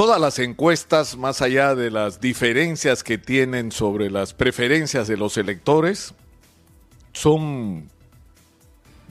[0.00, 5.36] todas las encuestas, más allá de las diferencias que tienen sobre las preferencias de los
[5.36, 6.14] electores,
[7.12, 7.90] son,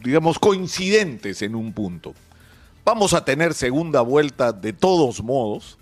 [0.04, 2.15] digamos, coincidentes en un punto.
[2.83, 5.78] Vamos a tener segunda vuelta de todos modos.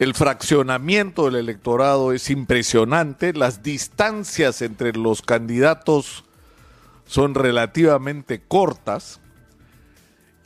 [0.00, 3.32] El fraccionamiento del electorado es impresionante.
[3.34, 6.24] Las distancias entre los candidatos
[7.06, 9.20] son relativamente cortas.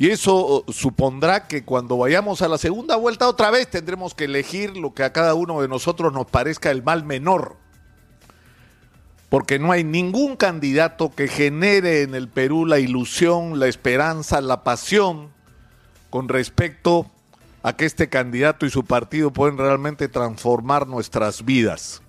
[0.03, 4.77] Y eso supondrá que cuando vayamos a la segunda vuelta otra vez tendremos que elegir
[4.77, 7.55] lo que a cada uno de nosotros nos parezca el mal menor.
[9.29, 14.65] Porque no hay ningún candidato que genere en el Perú la ilusión, la esperanza, la
[14.65, 15.29] pasión
[16.11, 17.07] con respecto
[17.63, 22.03] a que este candidato y su partido pueden realmente transformar nuestras vidas.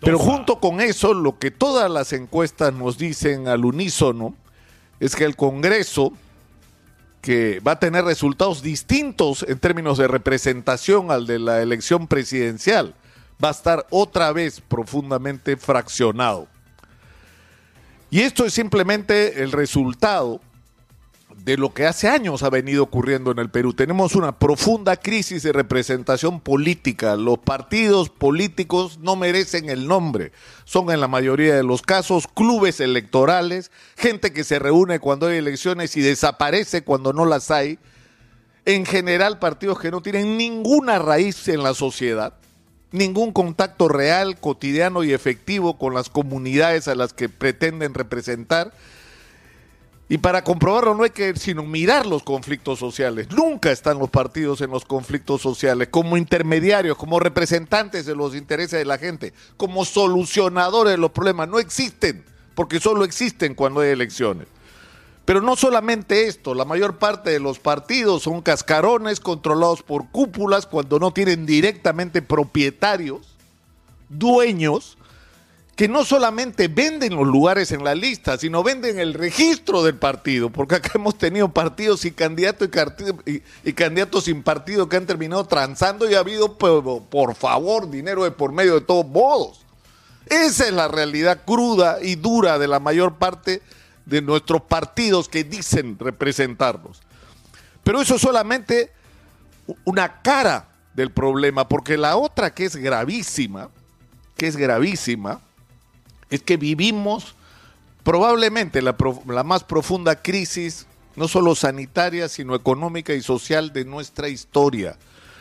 [0.00, 4.34] Pero junto con eso, lo que todas las encuestas nos dicen al unísono
[4.98, 6.12] es que el Congreso,
[7.24, 12.94] que va a tener resultados distintos en términos de representación al de la elección presidencial,
[13.42, 16.48] va a estar otra vez profundamente fraccionado.
[18.10, 20.42] Y esto es simplemente el resultado
[21.44, 23.74] de lo que hace años ha venido ocurriendo en el Perú.
[23.74, 27.16] Tenemos una profunda crisis de representación política.
[27.16, 30.32] Los partidos políticos no merecen el nombre.
[30.64, 35.38] Son en la mayoría de los casos clubes electorales, gente que se reúne cuando hay
[35.38, 37.78] elecciones y desaparece cuando no las hay.
[38.64, 42.34] En general, partidos que no tienen ninguna raíz en la sociedad,
[42.92, 48.72] ningún contacto real, cotidiano y efectivo con las comunidades a las que pretenden representar
[50.08, 53.28] y para comprobarlo no hay que sino mirar los conflictos sociales.
[53.30, 58.78] Nunca están los partidos en los conflictos sociales como intermediarios, como representantes de los intereses
[58.78, 61.48] de la gente, como solucionadores de los problemas.
[61.48, 62.24] No existen,
[62.54, 64.46] porque solo existen cuando hay elecciones.
[65.24, 70.66] Pero no solamente esto, la mayor parte de los partidos son cascarones controlados por cúpulas
[70.66, 73.38] cuando no tienen directamente propietarios,
[74.10, 74.98] dueños,
[75.76, 80.50] que no solamente venden los lugares en la lista, sino venden el registro del partido,
[80.50, 82.68] porque acá hemos tenido partidos y candidatos
[83.26, 88.30] y, candidatos sin partido que han terminado transando y ha habido, por, favor, dinero de
[88.30, 89.60] por medio de todos modos.
[90.26, 93.60] Esa es la realidad cruda y dura de la mayor parte
[94.06, 97.02] de nuestros partidos que dicen representarnos.
[97.82, 98.90] Pero eso es solamente
[99.84, 103.68] una cara del problema, porque la otra que es gravísima,
[104.36, 105.40] que es gravísima,
[106.34, 107.36] es que vivimos
[108.02, 108.96] probablemente la,
[109.44, 114.96] más profunda crisis, no solo sanitaria, sino económica y social de nuestra historia.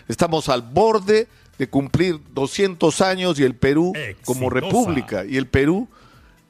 [0.08, 1.28] Estamos al borde
[1.58, 3.94] de cumplir 200 años y el Perú
[4.24, 5.88] como república, y el Perú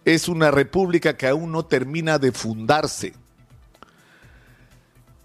[0.04, 3.14] es una república que aún no termina de fundarse.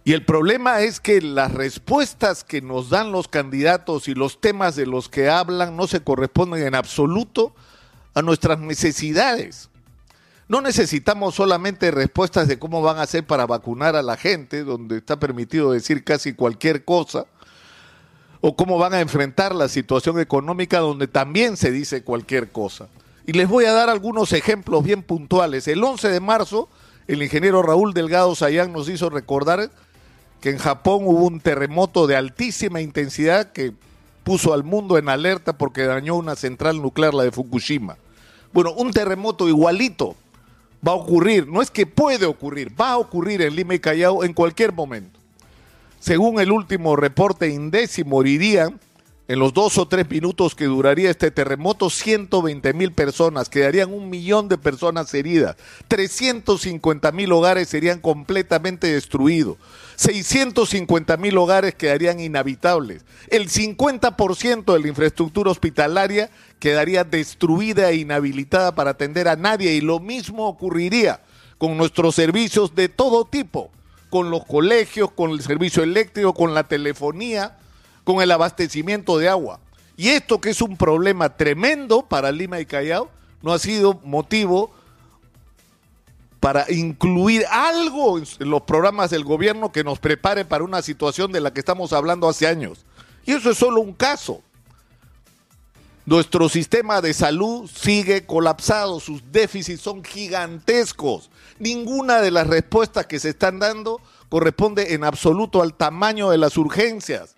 [0.05, 4.77] Y el problema es que las respuestas que nos dan los candidatos y los temas
[4.77, 7.53] de los que hablan no se corresponden en absoluto
[8.15, 9.69] a nuestras necesidades.
[10.49, 14.97] No necesitamos solamente respuestas de cómo van a hacer para vacunar a la gente, donde
[14.99, 17.27] está permitido decir casi cualquier cosa,
[18.41, 22.89] o cómo van a enfrentar la situación económica, donde también se dice cualquier cosa.
[23.27, 25.69] Y les voy a dar algunos ejemplos bien puntuales.
[25.69, 26.71] El 11 de marzo,
[27.09, 29.71] el ingeniero Raúl Delgado Sayán nos hizo recordar
[30.41, 33.75] que en Japón hubo un terremoto de altísima intensidad que
[34.29, 37.97] puso al mundo en alerta porque dañó una central nuclear, la de Fukushima.
[38.53, 40.17] Bueno, un terremoto igualito
[40.87, 44.25] va a ocurrir, no es que puede ocurrir, va a ocurrir en Lima y Callao
[44.25, 45.19] en cualquier momento.
[45.99, 48.79] Según el último reporte INDECI, morirían
[49.29, 54.11] en los dos o tres minutos que duraría este terremoto 120 mil personas, quedarían un
[54.11, 55.57] millón de personas heridas,
[55.89, 59.57] 350 mil hogares serían completamente destruidos,
[59.99, 68.77] 650 mil hogares quedarían inhabitables, el 50% de la infraestructura hospitalaria quedaría destruida e inhabilitada
[68.77, 71.21] para atender a nadie y lo mismo ocurriría
[71.59, 73.73] con nuestros servicios de todo tipo,
[74.09, 77.59] con los colegios, con el servicio eléctrico, con la telefonía,
[78.05, 79.59] con el abastecimiento de agua.
[79.97, 83.11] Y esto que es un problema tremendo para Lima y Callao,
[83.43, 84.71] no ha sido motivo
[86.49, 91.43] para incluir algo en los programas del gobierno que nos prepare para una situación de
[91.43, 92.87] la que estamos hablando hace años.
[93.27, 94.41] Y eso es solo un caso.
[96.07, 101.29] Nuestro sistema de salud sigue colapsado, sus déficits son gigantescos.
[101.59, 104.01] Ninguna de las respuestas que se están dando
[104.31, 107.37] corresponde en absoluto al tamaño de las urgencias.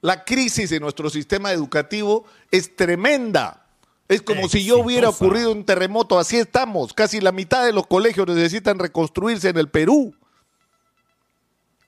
[0.00, 3.67] La crisis de nuestro sistema educativo es tremenda.
[4.08, 6.94] Es como si yo hubiera ocurrido un terremoto, así estamos.
[6.94, 10.14] Casi la mitad de los colegios necesitan reconstruirse en el Perú.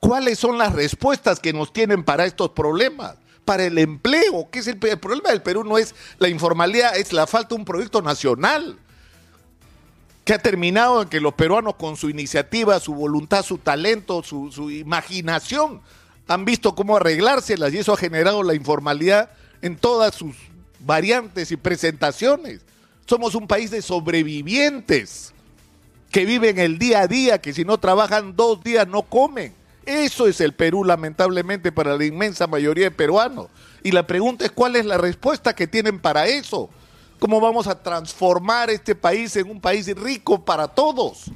[0.01, 3.17] ¿Cuáles son las respuestas que nos tienen para estos problemas?
[3.51, 7.13] para el empleo, que es el, el problema del Perú no es la informalidad, es
[7.13, 8.79] la falta de un proyecto nacional
[10.25, 14.53] que ha terminado en que los peruanos con su iniciativa, su voluntad, su talento, su,
[14.53, 15.81] su imaginación,
[16.29, 19.31] han visto cómo arreglárselas y eso ha generado la informalidad
[19.63, 20.37] en todas sus
[20.85, 22.61] variantes y presentaciones.
[23.07, 25.33] Somos un país de sobrevivientes
[26.11, 29.55] que viven el día a día, que si no trabajan dos días no comen.
[29.87, 33.49] Eso es el Perú, lamentablemente, para la inmensa mayoría de peruanos.
[33.83, 36.69] Y la pregunta es cuál es la respuesta que tienen para eso.
[37.19, 41.31] ¿Cómo vamos a transformar este país en un país rico para todos?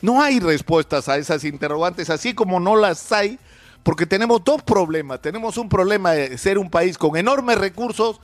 [0.00, 3.38] No hay respuestas a esas interrogantes, así como no las hay,
[3.82, 5.20] porque tenemos dos problemas.
[5.22, 8.20] Tenemos un problema de ser un país con enormes recursos,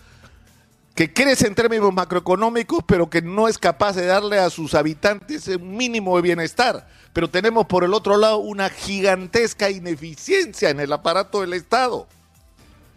[0.94, 5.46] que crece en términos macroeconómicos, pero que no es capaz de darle a sus habitantes
[5.48, 6.88] un mínimo de bienestar.
[7.12, 12.06] Pero tenemos por el otro lado una gigantesca ineficiencia en el aparato del Estado.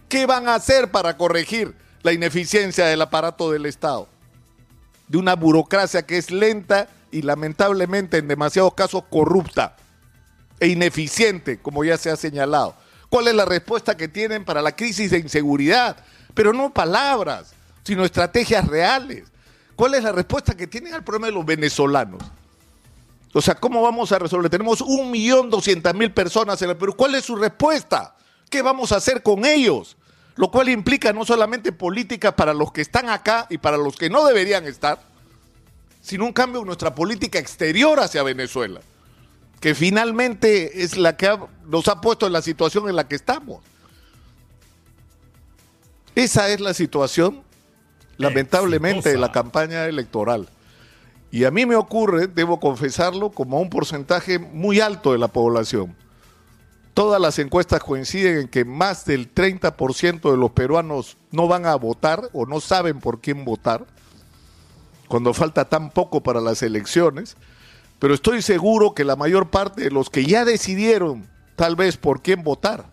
[0.07, 4.07] ¿Qué van a hacer para corregir la ineficiencia del aparato del Estado?
[5.09, 9.75] De una burocracia que es lenta y lamentablemente en demasiados casos corrupta
[10.59, 12.75] e ineficiente, como ya se ha señalado.
[13.09, 15.97] ¿Cuál es la respuesta que tienen para la crisis de inseguridad?
[16.33, 17.53] Pero no palabras
[17.89, 19.23] sino estrategias reales.
[19.75, 22.21] ¿Cuál es la respuesta que tienen al problema de los venezolanos?
[23.33, 24.51] O sea, ¿cómo vamos a resolver?
[24.51, 26.95] Tenemos un millón doscientas mil personas en el Perú.
[26.95, 28.15] ¿Cuál es su respuesta?
[28.49, 29.97] ¿Qué vamos a hacer con ellos?
[30.35, 34.09] Lo cual implica no solamente políticas para los que están acá y para los que
[34.09, 35.01] no deberían estar,
[36.01, 38.81] sino un cambio en nuestra política exterior hacia Venezuela,
[39.59, 43.61] que finalmente es la que nos ha puesto en la situación en la que estamos.
[46.15, 47.43] Esa es la situación
[48.19, 50.49] lamentablemente, la campaña electoral.
[51.31, 55.95] Y a mí me ocurre, debo confesarlo, como un porcentaje muy alto de la población.
[56.93, 61.75] Todas las encuestas coinciden en que más del 30% de los peruanos no van a
[61.75, 63.85] votar o no saben por quién votar,
[65.07, 67.37] cuando falta tan poco para las elecciones.
[67.99, 72.21] Pero estoy seguro que la mayor parte de los que ya decidieron tal vez por
[72.21, 72.85] quién votar,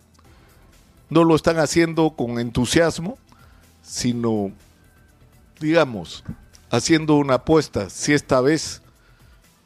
[1.09, 3.17] no lo están haciendo con entusiasmo,
[3.81, 4.51] sino
[5.59, 6.23] digamos,
[6.69, 8.81] haciendo una apuesta, si esta vez,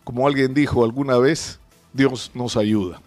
[0.03, 1.59] como alguien dijo alguna vez,
[1.93, 2.99] Dios nos ayuda.